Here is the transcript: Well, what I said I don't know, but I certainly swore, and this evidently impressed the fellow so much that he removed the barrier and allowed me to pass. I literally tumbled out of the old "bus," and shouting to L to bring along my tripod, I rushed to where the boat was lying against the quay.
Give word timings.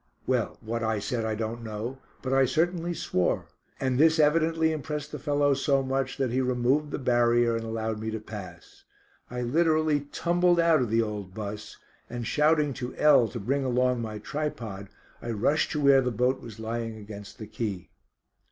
Well, 0.25 0.57
what 0.61 0.81
I 0.83 0.97
said 0.97 1.25
I 1.25 1.35
don't 1.35 1.61
know, 1.61 1.99
but 2.23 2.33
I 2.33 2.45
certainly 2.45 2.95
swore, 2.95 3.45
and 3.79 3.99
this 3.99 4.17
evidently 4.17 4.71
impressed 4.71 5.11
the 5.11 5.19
fellow 5.19 5.53
so 5.53 5.83
much 5.83 6.17
that 6.17 6.31
he 6.31 6.41
removed 6.41 6.89
the 6.89 6.97
barrier 6.97 7.55
and 7.55 7.63
allowed 7.63 7.99
me 7.99 8.09
to 8.09 8.19
pass. 8.19 8.83
I 9.29 9.41
literally 9.41 10.07
tumbled 10.11 10.59
out 10.59 10.81
of 10.81 10.89
the 10.89 11.03
old 11.03 11.35
"bus," 11.35 11.77
and 12.09 12.25
shouting 12.25 12.73
to 12.81 12.95
L 12.95 13.27
to 13.27 13.39
bring 13.39 13.63
along 13.63 14.01
my 14.01 14.17
tripod, 14.17 14.89
I 15.21 15.29
rushed 15.29 15.69
to 15.73 15.79
where 15.79 16.01
the 16.01 16.09
boat 16.09 16.41
was 16.41 16.59
lying 16.59 16.97
against 16.97 17.37
the 17.37 17.45
quay. 17.45 17.91